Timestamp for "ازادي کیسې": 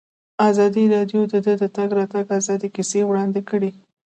2.39-3.01